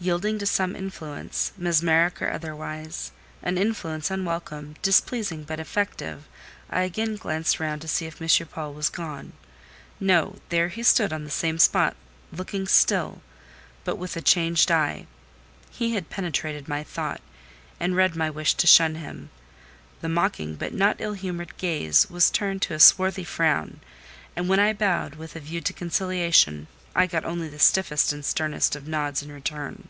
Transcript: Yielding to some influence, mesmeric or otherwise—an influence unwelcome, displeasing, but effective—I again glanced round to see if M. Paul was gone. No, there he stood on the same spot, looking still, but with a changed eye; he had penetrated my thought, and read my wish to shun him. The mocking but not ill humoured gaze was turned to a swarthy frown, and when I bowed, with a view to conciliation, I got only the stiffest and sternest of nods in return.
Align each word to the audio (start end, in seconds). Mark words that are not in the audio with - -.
Yielding 0.00 0.38
to 0.38 0.46
some 0.46 0.76
influence, 0.76 1.50
mesmeric 1.58 2.22
or 2.22 2.30
otherwise—an 2.30 3.58
influence 3.58 4.12
unwelcome, 4.12 4.76
displeasing, 4.80 5.42
but 5.42 5.58
effective—I 5.58 6.82
again 6.82 7.16
glanced 7.16 7.58
round 7.58 7.82
to 7.82 7.88
see 7.88 8.06
if 8.06 8.22
M. 8.22 8.28
Paul 8.46 8.74
was 8.74 8.90
gone. 8.90 9.32
No, 9.98 10.36
there 10.50 10.68
he 10.68 10.84
stood 10.84 11.12
on 11.12 11.24
the 11.24 11.32
same 11.32 11.58
spot, 11.58 11.96
looking 12.30 12.68
still, 12.68 13.22
but 13.82 13.98
with 13.98 14.16
a 14.16 14.20
changed 14.22 14.70
eye; 14.70 15.08
he 15.68 15.94
had 15.94 16.08
penetrated 16.10 16.68
my 16.68 16.84
thought, 16.84 17.20
and 17.80 17.96
read 17.96 18.14
my 18.14 18.30
wish 18.30 18.54
to 18.54 18.68
shun 18.68 18.94
him. 18.94 19.30
The 20.00 20.08
mocking 20.08 20.54
but 20.54 20.72
not 20.72 20.94
ill 21.00 21.14
humoured 21.14 21.56
gaze 21.56 22.08
was 22.08 22.30
turned 22.30 22.62
to 22.62 22.74
a 22.74 22.78
swarthy 22.78 23.24
frown, 23.24 23.80
and 24.36 24.48
when 24.48 24.60
I 24.60 24.72
bowed, 24.74 25.16
with 25.16 25.34
a 25.34 25.40
view 25.40 25.60
to 25.62 25.72
conciliation, 25.72 26.68
I 26.96 27.06
got 27.06 27.24
only 27.24 27.48
the 27.48 27.60
stiffest 27.60 28.12
and 28.12 28.24
sternest 28.24 28.74
of 28.74 28.88
nods 28.88 29.22
in 29.22 29.30
return. 29.30 29.86